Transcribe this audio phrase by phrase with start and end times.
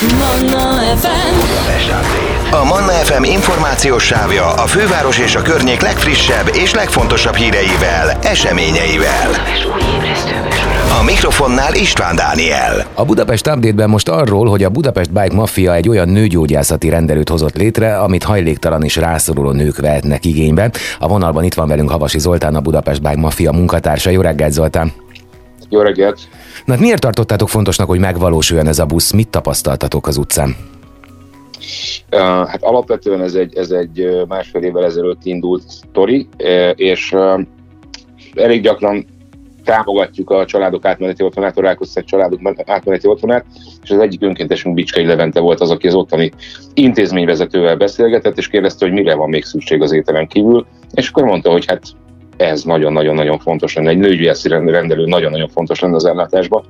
[0.00, 1.34] Manna FM
[2.50, 9.30] A Manna FM információs sávja a főváros és a környék legfrissebb és legfontosabb híreivel, eseményeivel.
[11.00, 12.86] A mikrofonnál István Dániel.
[12.94, 17.56] A Budapest Update-ben most arról, hogy a Budapest Bike Mafia egy olyan nőgyógyászati rendelőt hozott
[17.56, 20.70] létre, amit hajléktalan és rászoruló nők vehetnek igénybe.
[20.98, 24.10] A vonalban itt van velünk Havasi Zoltán, a Budapest Bike Mafia munkatársa.
[24.10, 24.92] Jó reggelt, Zoltán!
[25.70, 26.20] Jó reggelt!
[26.64, 29.12] Na, hát miért tartottátok fontosnak, hogy megvalósuljon ez a busz?
[29.12, 30.56] Mit tapasztaltatok az utcán?
[32.46, 36.28] Hát alapvetően ez egy, ez egy másfél évvel ezelőtt indult sztori,
[36.74, 37.14] és
[38.34, 39.06] elég gyakran
[39.64, 43.44] támogatjuk a családok átmeneti otthonát, a rákosszák családok átmeneti otthonát,
[43.82, 46.32] és az egyik önkéntesünk Bicskei Levente volt az, aki az ottani
[46.74, 51.50] intézményvezetővel beszélgetett, és kérdezte, hogy mire van még szükség az ételen kívül, és akkor mondta,
[51.50, 51.82] hogy hát
[52.40, 56.64] ez nagyon-nagyon-nagyon fontos lenne, egy nőgyógyászi rendelő nagyon-nagyon fontos lenne az ellátásban,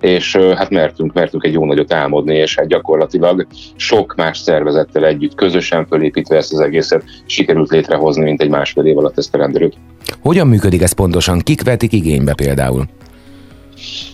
[0.00, 5.34] és hát mertünk, mertünk egy jó nagyot álmodni, és hát gyakorlatilag sok más szervezettel együtt,
[5.34, 9.76] közösen fölépítve ezt az egészet sikerült létrehozni, mint egy másfél év alatt ezt a rendelőt.
[10.20, 11.38] Hogyan működik ez pontosan?
[11.38, 12.84] Kik vetik igénybe például?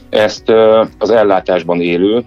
[0.09, 0.49] Ezt
[0.99, 2.25] az ellátásban élő,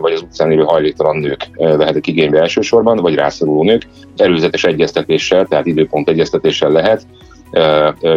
[0.00, 5.66] vagy az utcán élő hajléktalan nők vehetik igénybe elsősorban, vagy rászoruló nők, előzetes egyeztetéssel, tehát
[5.66, 7.06] időpont egyeztetéssel lehet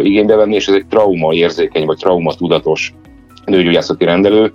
[0.02, 2.94] igénybe venni, és ez egy trauma érzékeny, vagy trauma tudatos
[3.44, 4.52] nőgyógyászati rendelő,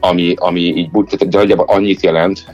[0.00, 0.88] ami, ami így
[1.30, 2.46] nagyjából annyit jelent,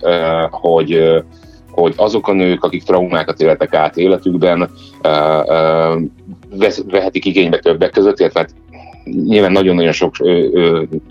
[0.51, 1.23] hogy
[1.71, 4.71] hogy azok a nők, akik traumákat éltek át életükben,
[6.91, 8.55] vehetik igénybe többek között, illetve hát
[9.27, 10.15] nyilván nagyon-nagyon sok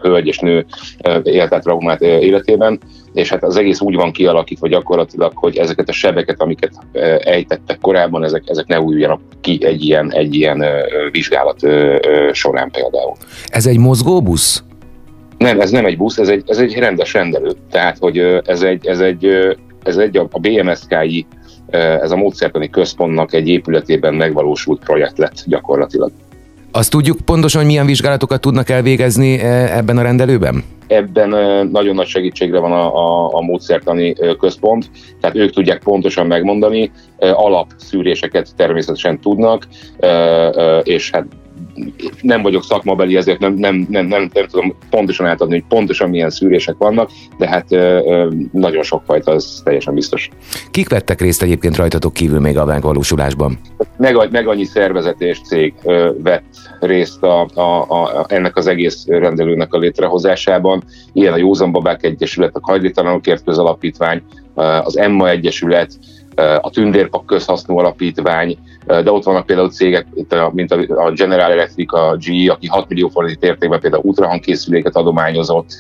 [0.02, 0.66] hölgy és nő
[1.23, 2.80] élt át traumát életében,
[3.14, 6.73] és hát az egész úgy van kialakítva gyakorlatilag, hogy ezeket a sebeket, amiket
[7.19, 10.64] ejtettek korábban, ezek, ezek ne újuljanak ki egy ilyen, egy ilyen
[11.11, 11.59] vizsgálat
[12.31, 13.14] során például.
[13.47, 14.63] Ez egy mozgóbusz?
[15.38, 17.52] Nem, ez nem egy busz, ez egy, ez egy rendes rendelő.
[17.72, 19.25] Tehát, hogy ez egy, ez egy,
[19.84, 21.25] ez egy a BMSK-i,
[21.72, 26.11] ez a módszertani központnak egy épületében megvalósult projekt lett gyakorlatilag.
[26.72, 30.63] Azt tudjuk pontosan, hogy milyen vizsgálatokat tudnak elvégezni ebben a rendelőben?
[30.88, 31.30] Ebben
[31.72, 34.90] nagyon nagy segítségre van a, a, a módszertani központ,
[35.22, 39.68] tehát ők tudják pontosan megmondani, alapszűréseket természetesen tudnak,
[40.84, 41.25] és hát
[42.22, 46.29] nem vagyok szakmabeli, ezért nem, nem, nem, nem, nem tudom pontosan átadni, hogy pontosan milyen
[46.29, 47.69] szűrések vannak, de hát
[48.51, 50.29] nagyon sokfajta, az teljesen biztos.
[50.72, 53.59] Kik vettek részt egyébként rajtatok kívül még a megvalósulásban?
[53.97, 55.73] Meg, meg annyi szervezet és cég
[56.23, 60.84] vett részt a, a, a, ennek az egész rendelőnek a létrehozásában.
[61.13, 64.22] Ilyen a Józan Babák Egyesület, a Hajlítalanokért Közalapítvány,
[64.84, 65.91] az Emma Egyesület,
[66.61, 68.57] a Tündérpak közhasznú alapítvány,
[68.89, 70.07] de ott vannak például cégek,
[70.51, 75.75] mint a General Electric, a GE, aki 6 millió forint értékben például ultrahangkészüléket adományozott,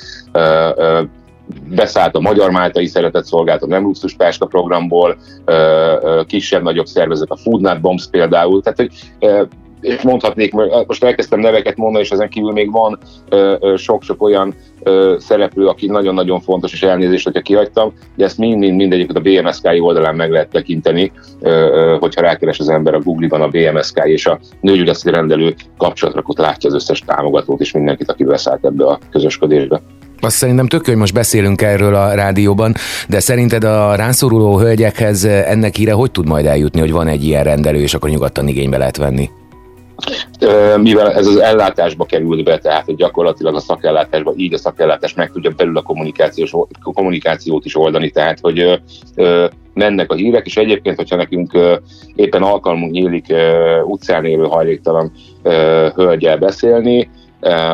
[1.69, 5.17] beszállt a Magyar Máltai Szeretett Szolgálat a Nem Luxus Páska programból,
[6.27, 8.91] kisebb-nagyobb szervezet, a Foodnut Bombs például, tehát hogy
[9.81, 10.53] és mondhatnék,
[10.87, 12.99] most elkezdtem neveket mondani, és ezen kívül még van
[13.75, 14.55] sok-sok olyan
[15.17, 20.15] szereplő, aki nagyon-nagyon fontos, és elnézést, hogyha kihagytam, de ezt mind-mind mindegyiket a BMSK oldalán
[20.15, 21.11] meg lehet tekinteni,
[21.99, 26.75] hogyha rákeres az ember a Google-ban a BMSK és a nőgyügyeszti rendelő kapcsolatrakot látja az
[26.75, 29.81] összes támogatót és mindenkit, aki beszállt ebbe a közösködésbe.
[30.21, 32.73] Azt szerintem tök hogy most beszélünk erről a rádióban,
[33.09, 37.43] de szerinted a ránszoruló hölgyekhez ennek híre hogy tud majd eljutni, hogy van egy ilyen
[37.43, 39.29] rendelő, és akkor nyugodtan igénybe lehet venni?
[40.77, 45.31] Mivel ez az ellátásba került be, tehát hogy gyakorlatilag a szakellátásba, így a szakellátás meg
[45.31, 48.81] tudja belül a kommunikációs, kommunikációt is oldani, tehát hogy
[49.73, 51.57] mennek a hírek, és egyébként, hogyha nekünk
[52.15, 53.25] éppen alkalmunk nyílik
[53.85, 55.11] utcán élő hajléktalan
[55.95, 57.09] hölgyel beszélni,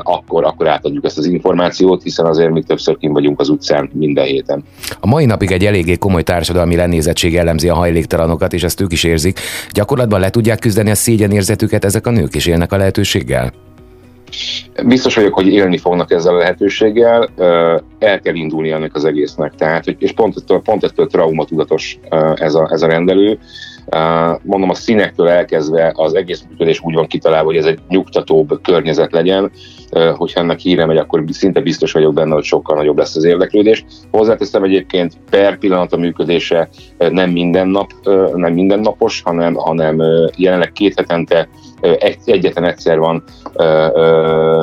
[0.03, 4.25] akkor, akkor átadjuk ezt az információt, hiszen azért mi többször kim vagyunk az utcán minden
[4.25, 4.63] héten.
[4.99, 9.03] A mai napig egy eléggé komoly társadalmi lenézettség jellemzi a hajléktalanokat, és ezt ők is
[9.03, 9.39] érzik.
[9.71, 13.53] Gyakorlatban le tudják küzdeni a szégyenérzetüket ezek a nők, és élnek a lehetőséggel?
[14.85, 17.29] Biztos vagyok, hogy élni fognak ezzel a lehetőséggel,
[17.99, 19.55] el kell indulni ennek az egésznek.
[19.55, 21.99] Tehát, és pont pont ettől traumatudatos
[22.35, 23.39] ez a, ez a rendelő.
[24.41, 29.11] Mondom, a színektől elkezdve az egész működés úgy van kitalálva, hogy ez egy nyugtatóbb környezet
[29.11, 29.51] legyen,
[30.15, 33.85] hogyha ennek híre megy, akkor szinte biztos vagyok benne, hogy sokkal nagyobb lesz az érdeklődés.
[34.11, 37.91] Hozzáteszem egyébként per pillanat a működése nem minden nap,
[38.35, 40.01] nem mindennapos, hanem, hanem
[40.35, 41.47] jelenleg két hetente
[41.81, 43.23] egy, egyetlen egyszer van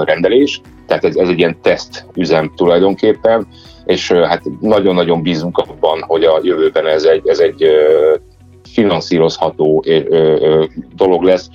[0.05, 3.47] rendelés, tehát ez, ez egy ilyen teszt üzem tulajdonképpen,
[3.85, 7.67] és hát nagyon-nagyon bízunk abban, hogy a jövőben ez egy, ez egy
[8.73, 9.85] finanszírozható
[10.97, 11.49] dolog lesz,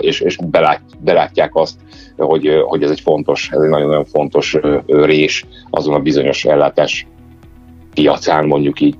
[0.00, 1.74] és, és belát, belátják azt,
[2.16, 4.56] hogy, hogy ez egy fontos, ez egy nagyon-nagyon fontos
[4.86, 7.06] rés azon a bizonyos ellátás
[7.94, 8.96] piacán, mondjuk így.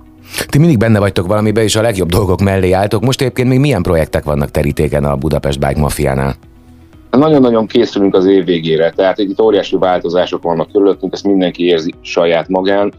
[0.49, 3.03] Ti mindig benne vagytok valamiben, és a legjobb dolgok mellé álltok.
[3.03, 6.35] Most egyébként még milyen projektek vannak terítéken a Budapest Bike Mafiánál?
[7.11, 12.49] Nagyon-nagyon készülünk az év végére, tehát itt óriási változások vannak körülöttünk, ezt mindenki érzi saját
[12.49, 12.93] magán.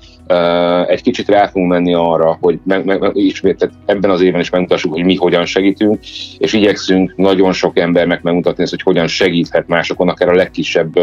[0.88, 4.50] Egy kicsit rá fogunk menni arra, hogy meg, meg, ismét, tehát ebben az évben is
[4.50, 6.00] megmutassuk, hogy mi hogyan segítünk,
[6.38, 11.00] és igyekszünk nagyon sok embernek megmutatni ezt, hogy hogyan segíthet másokon, akár a legkisebb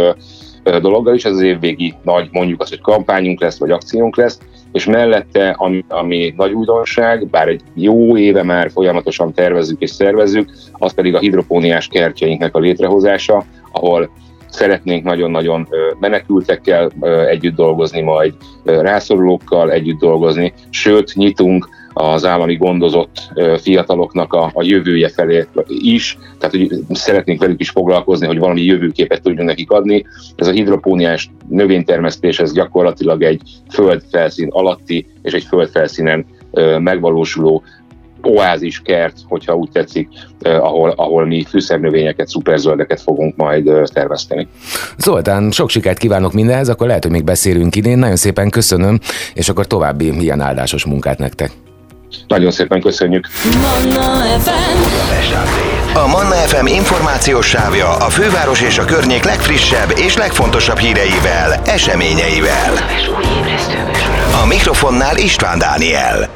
[0.63, 4.39] dologgal is, ez az évvégi nagy, mondjuk azt, hogy kampányunk lesz, vagy akciónk lesz,
[4.73, 10.51] és mellette, ami, ami nagy újdonság, bár egy jó éve már folyamatosan tervezzük és szervezzük,
[10.73, 14.11] az pedig a hidropóniás kertjeinknek a létrehozása, ahol
[14.49, 15.69] szeretnénk nagyon-nagyon
[16.01, 16.91] menekültekkel
[17.29, 18.35] együtt dolgozni, majd
[18.65, 21.69] rászorulókkal együtt dolgozni, sőt, nyitunk
[22.01, 28.27] az állami gondozott fiataloknak a, a jövője felé is, tehát hogy szeretnénk velük is foglalkozni,
[28.27, 30.05] hogy valami jövőképet tudjunk nekik adni.
[30.37, 33.41] Ez a hidropóniás növénytermesztés, ez gyakorlatilag egy
[33.71, 36.27] földfelszín alatti és egy földfelszínen
[36.79, 37.63] megvalósuló
[38.23, 40.09] oázis kert, hogyha úgy tetszik,
[40.43, 44.49] ahol, ahol mi fűszernövényeket, szuperzöldeket fogunk majd termeszteni.
[44.97, 47.99] Zoltán, sok sikert kívánok mindenhez, akkor lehet, hogy még beszélünk idén.
[47.99, 48.99] Nagyon szépen köszönöm,
[49.35, 51.51] és akkor további ilyen áldásos munkát nektek.
[52.27, 53.27] Nagyon szépen köszönjük.
[53.61, 55.97] Manna FM.
[55.97, 62.73] A Manna FM információs sávja a főváros és a környék legfrissebb és legfontosabb híreivel, eseményeivel.
[64.43, 66.29] A mikrofonnál István Dániel.